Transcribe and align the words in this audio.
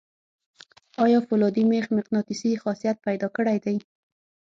آیا 1.03 1.19
فولادي 1.27 1.63
میخ 1.69 1.85
مقناطیسي 1.97 2.51
خاصیت 2.63 2.97
پیدا 3.07 3.27
کړی 3.37 3.57
دی؟ 3.65 3.77